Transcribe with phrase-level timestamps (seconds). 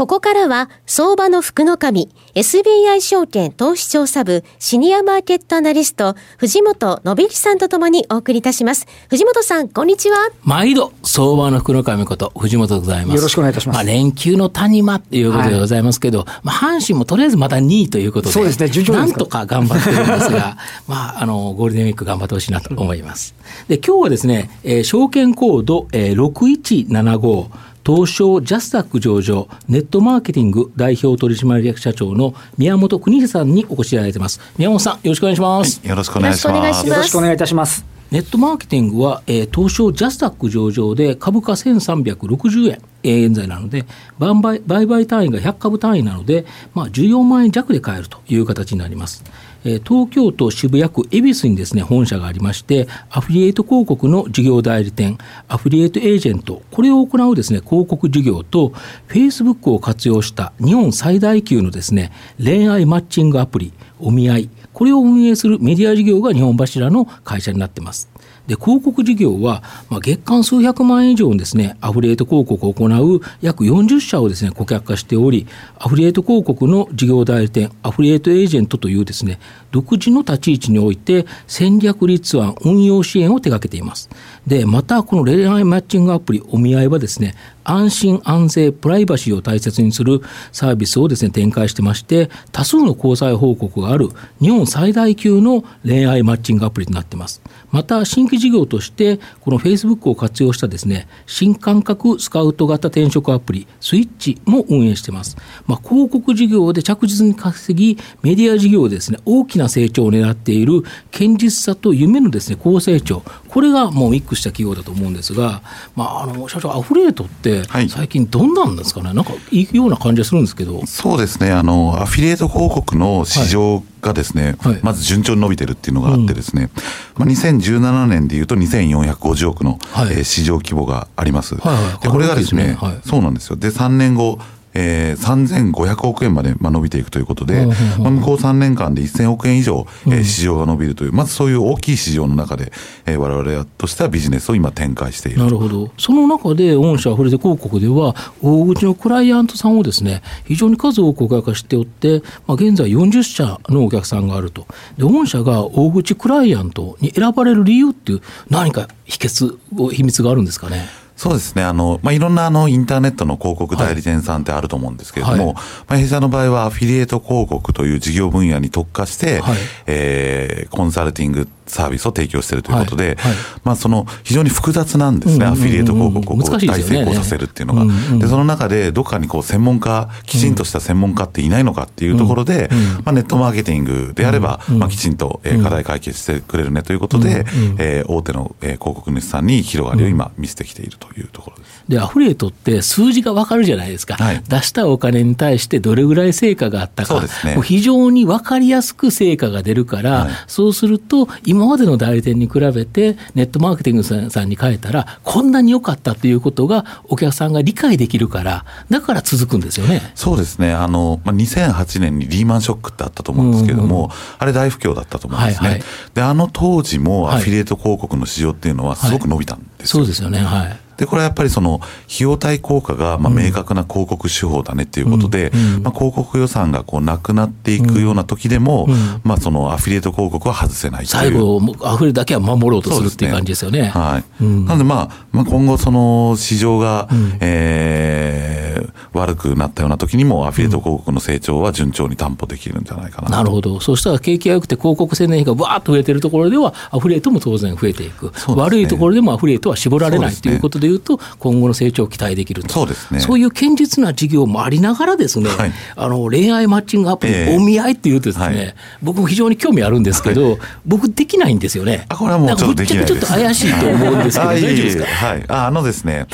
[0.00, 8.86] ここからは、相場の福の神、SBI 証券投資調査部シニアマーケットアナリスト、藤本信之さんとともにお送りいたします。
[9.10, 10.30] 藤本さん、こんにちは。
[10.42, 13.16] 毎度、相場の福の神こと、藤本でございます。
[13.16, 13.76] よろしくお願いいたします。
[13.76, 20.56] まあ、連休の谷間ということでございますけど、はい、まあ、阪神もとりあえずまた2位ということで、そうですね、順調なんとか頑張ってるんですが、
[20.88, 23.34] まあ、あの、ゴールデンウィーク頑張ってほしいなと思います。
[23.68, 27.48] で、今日はですね、えー、証券コード、えー、6175、
[27.84, 34.40] 東証ジャスダック上場ネットマーケティング代表取締役社長の宮本邦秀さんにお越しいただいてます。
[34.58, 36.86] 宮本さんよろしくお願いします、はい、よろしくお願いします。
[36.88, 37.84] よろしくお願いいたします。
[38.10, 43.84] ネットマーケティングは、えー、東証ジャスダック上場で株価1360円、えー、現在なので
[44.18, 49.22] 売買売買単位が100株単位なので、まあ、14万円弱で買えるという形になります。
[49.62, 58.72] 東京都渋谷区恵比寿にですね本社がありましてアフィリエイト広告の事業代理店アフィリエイトエージェントこれを行うですね広告事業と
[59.08, 62.10] Facebook を活用した日本最大級のですね
[62.42, 68.10] 恋愛マッチングアプリお見合いこれを運営するメディア事業が日本柱の会社になっています。
[68.50, 75.46] で広告事業は、まあ、月間数百万円以上のですねアフリエイト広告を行う約40社をですね顧客化しており
[75.78, 79.38] アフリエイト広告の事業代理店アフリエイトエージェントというですね
[79.70, 84.10] 独自の立ち位置において戦略立案運用支援を手掛けています
[84.50, 94.08] でまたこの恋愛マッチングアプリお見合いはですね安心安全プライバシーを大切にするサービスをですね展開してまして多数の交際報告がある
[94.40, 97.42] 日本最大級の恋愛マッチングアプリとなっています。
[97.70, 105.36] また新規事業としてこのフェイスブックを活用したですね新感覚スカウト型転職アプリスイッチも運営しています、
[105.66, 110.82] まあ、広告事業で着実に稼ぎメディア事業でですね大きな成長を狙っている
[111.12, 113.22] 堅実さと夢のですね高成長。
[113.50, 115.62] これがもうミックスした企業だと思うんですが、
[115.96, 120.86] まあ、あの社長アフレートって最近どんなんですかね、はい、なんかいいような感じがするんですけど。
[120.86, 121.50] そうですね。
[121.50, 126.70] あのアフィリエイト広告の市場がですね、はい、まず順調に伸びてるっていうのがあってですね、
[127.18, 131.56] うん、まあ、2017年でいうと2450億の、はい、えー、市場規模があります。
[131.56, 133.56] はいはい、でこれがですね、はい、そうなんですよ。
[133.56, 134.38] で3年後
[134.74, 137.66] えー、3500億円まで、まあ、伸びていくということで、
[137.98, 142.72] まあ、向こう3年間で1000億円以上、えー、市場が伸びるという、まずそういう大きい市場の中で、
[143.06, 145.90] えー、我々としてはビジネスを今展開しているなるほど。
[145.98, 154.66] その中で、御社アフレテ広告では、大口のクライアントさんをですね、非常に数多くお客化しておって、まあ、現在40社のお客さんがあると。
[154.96, 159.58] で、御社が大口クライアントに選ばれる理由っていう、何か秘訣、
[159.90, 160.99] 秘密があるんですかね？
[161.20, 161.62] そうですね。
[161.62, 177.86] あの、まあ、いろんなあの、インターネットの広告代理店さんってあると思うんですけれども、はい、まあ、弊社の場合はアフィリエイト広告という事業分野に特化して、はい、えー、コンサルティングサービスを提供しているということで、はいはい、まあ、その非常に複雑なんですね、アフィリエイト広告を大成功させるっていうのが。
[178.18, 182.70] で、その中で、どっかにこう専門家、きちんとした専門家っていないのかっていうところで、
[183.04, 187.46] まあ、ネットマーケティングであれば、まあ、きちんと課題解決してくれるねということで、
[187.78, 191.84] えー、大手の広告主さんに広がりを今見せてきているというところです。
[191.88, 210.12] で、アフリエイトって数字が分かるじゃないですか、はい、出したお金に対してどれぐらい成果があったか、そうですね、非常に分かりやすく成果が出るから、はい、そうすると、今までの代理店に比べて、ネットマーケティングさんに変えたら、こんなに良かったということが、お客さんが理解できるから、だから続くんですよね。
[210.14, 215.84] そうですね、あのまあ、2008年にリーマンショックってあったと思うんですけれども、うんうん、あれ、大不況だったと思うんですね、はいはい、
[216.14, 220.38] であの当時もアフィリエイト広告の市場っていうのは、すごく伸びたんですよ、はい、そうですよね。
[220.40, 225.50] はいで、これはやっぱりその、費用対効果がまあ明確な広告手法だねっていうことで、
[225.82, 228.86] まあ広告予算がこうなくなっていくような時でも、
[229.24, 233.80] まあそのアフィリエイト広告は外せない最後、アフレだけは守ろうとするっていう感じですよね。
[233.80, 233.88] ね。
[233.88, 234.44] はい。
[234.44, 237.08] なのでまあ、まあ今後その市場が、
[237.40, 238.69] えー、
[239.12, 243.80] 悪くなったような時にもアフィリエイト広告の成長は順調に担保できるんじゃないかな、なるほど。
[243.80, 248.26] そしたら景気が良くて広告宣伝費がわーっと増えてるところでは、アフリエイトも当然増えていく。
[248.26, 262.06] ね、悪いところでもアフリエイトは絞られないということでいうと、今後の成長を期待できると、そうですね、そういう堅実な事業もありながらですね、はい、あの恋愛マッチングアプリ、えー、お見合いっていうとですね、はい、僕非常に興味あるんですけど、はい、僕できないんですよね。
[262.08, 265.04] あこれはもうちょっとできないちょっと怪しいと思うんですけど、 大丈夫ですか？
[265.04, 266.26] はい、ああのですね、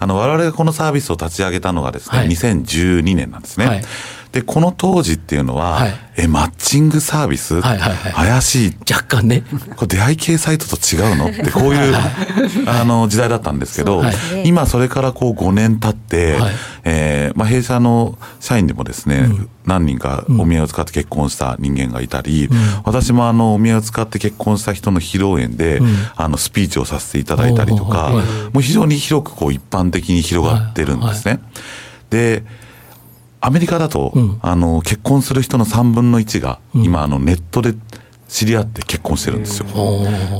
[0.00, 3.82] あの我々がこのサービスを立ち上げたのがですね、はい、2012年なんですね。
[4.34, 8.76] で、この当時っていうのは、はい、え、マッチングサービス、はいはいはい、怪しい。
[8.92, 9.44] 若干ね。
[9.76, 11.28] これ出会い系サイトと違うの？
[11.28, 11.94] って、 こういう
[12.66, 14.02] あの時代だったんですけど、
[14.44, 16.52] 今それからこう5年経って、はい、
[16.82, 28.10] えー、まあ、弊社の社員でもですね、うん、何人かお見合いを使って結婚した人間がいたり、うん、私もあの、お見合いを使って結婚した人の披露宴で、うん、あの、スピーチをさせていただいたりとか、
[28.52, 31.38] もう非常に広くこう一般的に広がってるんですね。
[32.14, 32.44] で、
[33.40, 37.74] アメリカだと、うん、あの、結婚する人の3分の1が、今、あの、ネットで
[38.28, 39.66] 知り合って結婚してるんですよ。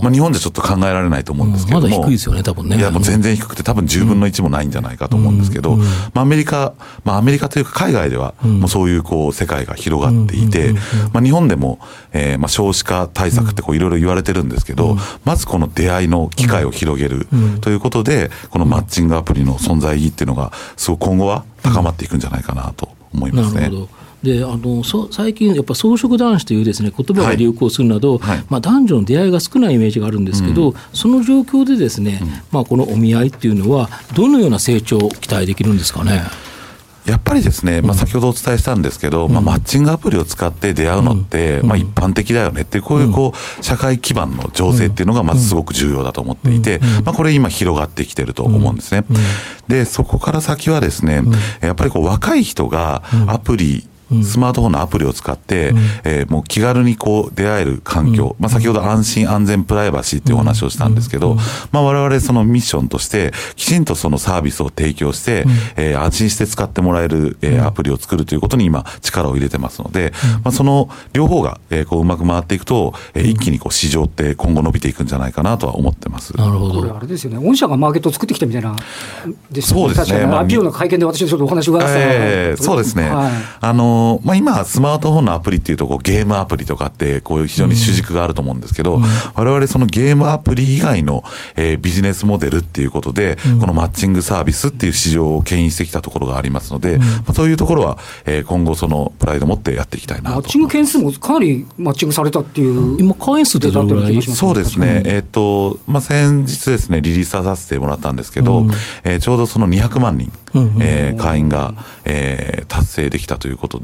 [0.02, 2.76] まあ、日本でちょっと考えられないと思うんですけども、うん、まだ低いですよね、多分ね。
[2.76, 5.84] いや、もう全然低くて、多分10分の1もないんじゃないかと思うんですけど、ま
[6.16, 10.72] あ、アメリカ、まあ、アメリカというか海外では、もうそういうこう、世界が広がっていて、
[11.12, 11.78] まあ、日本でも、
[12.12, 17.28] えー、まあ、少子化対策ってこう、いろいろ言われてるんですけど、まずこの出会いの機会を広げる
[17.60, 23.62] ということで、このマッチングアプリの存在意義っていうのが、すごく今後は高まっていくんじゃないかなと思いますね。
[23.62, 28.36] なるほどであのそ最近、やっぱ草食男子というです、ね、言葉が流行するなど、はい。
[28.38, 36.22] はい、まあ、男女の出会いが少ないイメージがあるんですけど、うん、その状況でですね、うん、まあ、このお見合いっていうのは、どのような成長を期待できるんですかね？
[37.04, 49.04] やっぱりですね、まあ、先ほどお伝えしたんですけど、うん、まあ、マッチングアプリを使って出会うのって、まあ、一般的だよねってこういうこう、社会基盤の情勢っていうのが、まずすごく重要だと思っていて、まあ、これ今広がってきてると思うんですね。
[49.68, 51.22] で、そこから先はですね、
[51.60, 53.86] やっぱりこう、若い人がアプリ、
[54.22, 61.36] スマートフォンのアプリを使って、うん、えー、もう気軽にこう出会える環境、うん、まあ、先ほど安心安全プライバシーっていうお話をしたんですけど、
[61.72, 70.12] まあ、我々そのミッションとしてきちんとそのサービスを提供して、うん、えー、安心して使ってもらえる、えー、アプリを作るということに今力を入れてますので、
[70.44, 76.36] まあ、その両方が、えー、こううまく回っていくと、えー、一気にこう市場って今後伸びていくんじゃないかなとは思ってます。
[76.36, 76.80] なるほど。
[76.80, 77.38] これあれですよね。
[77.38, 80.26] 御社がマーケットを作ってきたみたいな、ね、そうですね。
[80.26, 83.08] まあ、IPO の会見で私ちょっとお話伺わせた、えー、そうですね。
[83.08, 89.02] はい、あの、まあ、今、スマートフォンのアプリっていうとこうゲームアプリとかってこういう非常に主軸があると思うんですけど、うん、
[89.34, 91.24] 我々そのゲームアプリ以外の、
[91.56, 100.36] えー、ビジネスモデルっていうことで、うん、このマッチングサービスっていう市場を牽引してきたところがありますので、うん、まあ、そういうところは、えー、今後そのプライド持ってやっていきたいなと。
[100.36, 108.70] マッチング件数もかなりマッチングされたっていう今会員数ってどれぐらいそうですね、えっ、ー、と、まあ、先日ですねリリースさせてもらったんですけど、うん、
[109.04, 110.32] えー、ちょうどその200万人、
[110.80, 111.74] えー、会員が、
[112.04, 113.83] えー、達成できたということで、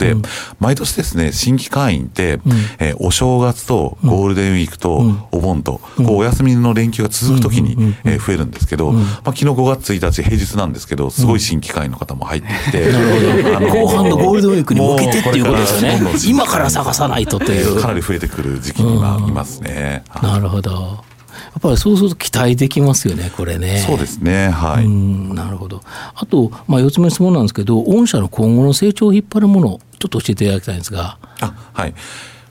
[0.59, 2.41] 毎年ですね新規会員って、うん、
[2.79, 12.91] えー、お正月とゴールデンウィークとお盆と、こうお休みの連休が続くときに、え増えるんですけど、まあ、昨日5月1日平日なんですけど、すごい新規会員の方も入ってきて、
[13.57, 16.01] あの後半のゴールデンウィークに向けてっていうことですよね。
[16.27, 17.81] 今から探さないとという。
[17.81, 20.05] かなり増えてくる時期にはいますね。
[20.23, 20.71] なるほど。
[20.71, 23.85] やっぱりそうすると期待できますよね、これね。
[23.87, 24.89] そうですね、はい。
[24.89, 25.81] なるほど。
[26.15, 31.19] あと、まあ、4つ目の質問なんですけど、御社の今後の成長を引っ張るもの、ちょっと教えていただきたいんですが。
[31.41, 31.95] あはい。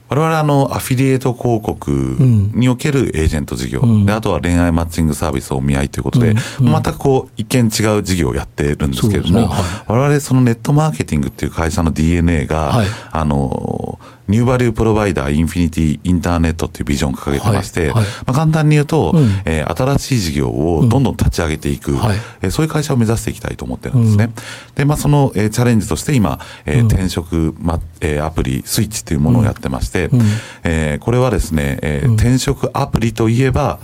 [0.08, 6.68] 我々あの、アフィリエイト広告におけるエージェント事業、うん、で、あとは恋愛マッチングサービスをお見合いということで、うん。
[6.68, 9.46] うん、全くこう、一見違う事業をやってるんですけれども、ね。
[9.46, 14.00] はい、我々そのネットマーケティングっていう会社の DNA が、はい、あの、
[14.30, 24.26] ニューバリュープロバイダーインフィニティインターネットっていうビジョンを掲げてまして、はいはい、まあ、簡単に言うと、うん、えー、新しい事業をどんどん立ち上げていく、うんはい、えー、そういう会社を目指していきたいと思ってるんですね。
[24.26, 30.22] うん、で、まあ、その、えー、チャレンジとして今、えー、転職、まえー、アプリスイッチというものをやってまして、うん、
[30.64, 33.80] えー、これはですね、えー、転職アプリといえば、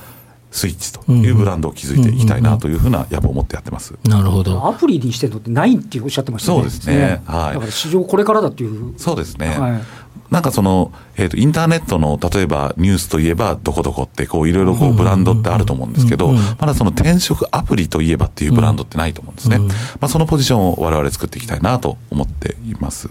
[0.56, 3.94] スイッチというブランドを築いていきたいなというふうな野望を持ってやってます。
[4.06, 4.66] なるほど。
[4.66, 6.58] アプリにしてるのってないっておっしゃってましたね。
[6.60, 7.22] そうですね。
[7.25, 7.54] はい。
[7.56, 8.94] だから市場これからだっていう。
[8.98, 9.50] そうですね。
[9.50, 9.82] はい。
[10.31, 19.60] なんかその、えっ、ー、と、インターネットの、例えばニュースといえば、どこどこって、こう、いろいろこう、ブランドってあると思うんですけど、まだその転職アプリといえばっていうブランドってないと思うんですね。
[19.60, 19.67] ま
[20.01, 23.10] あ、そのポジションを我々作っていきたいなと思っています。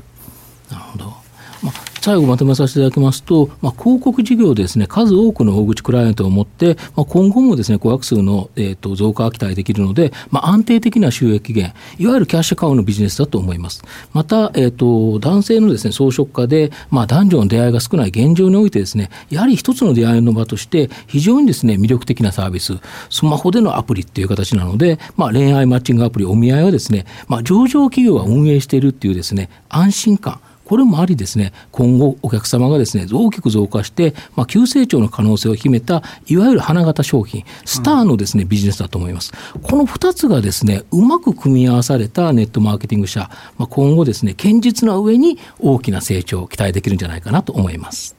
[2.04, 13.82] 最後まとめさせていただきますと、まあ、広告事業ですね、数多くの大口クライアントを持って、まあ、今後もですね、顧客数の、えー、と増加が期待できるので、まあ、安定的な収益源、いわゆるキャッシュカウのビジネスだと思います。
[14.12, 22.74] また、えー、と男性のですね、装飾家で、まあ、男女の出会いが少ない現状においてですね、やはり一つの出会いの場として、非常にですね、魅力的なサービス、
[23.08, 39.32] スマホでのアプリっていう形なので、まあ、恋愛マッチングアプリ、お見合いはですね、まあ、上場企業が運営しているっていうですね、安心感、これもありですね、今後お客様がですね、大きく増加して、まあ、急成長の可能性を秘めた、いわゆる花形商品、スターのですね、ビジネスだと思います。
[39.62, 48.16] この2つがですね、うまく組み合わされたネットマーケティング社、まあ、今後ですね、堅実な上に大きな成長を期待できるんじゃないかなと思います。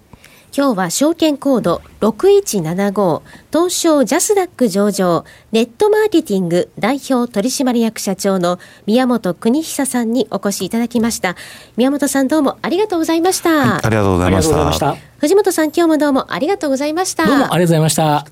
[0.58, 3.22] 今日は証券コード6175
[3.52, 11.36] 東証ジャスダック上場ネットマーケティング代表取締役社長の宮本邦久さんにお越しいただきました。
[11.76, 14.96] 宮本さんどうもありがとうございました、はい、ありがとうございました。
[15.18, 17.26] 藤本さん今日もどうもありがとうございました。
[17.26, 18.26] どうもありがとうございました。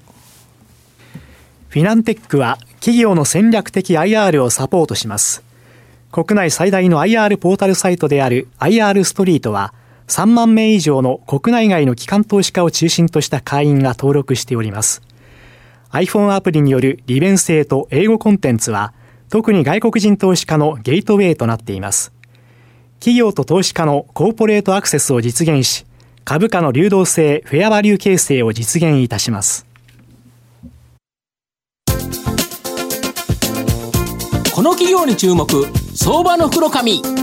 [1.67, 5.43] フィナンテックは企業の戦略的 IR をサポートします。
[6.13, 9.73] 国内最大の IR ポータルサイトである IR ストリートは
[10.07, 15.01] 3万名以上の国内外の機関投資家を中心とした会員が登録しております。
[15.91, 18.93] iPhone アプリによる利便性と英語コンテンツは
[19.29, 22.11] 特に外国人投資家のゲートウェイとなっています。
[22.99, 25.85] 企業と投資家のコーポレートアクセスを実現し、
[26.23, 29.65] 株価の流動性、フェアバリュー形成を実現いたします。
[34.55, 35.47] この企業に注目、
[35.95, 37.22] 相場の袋紙。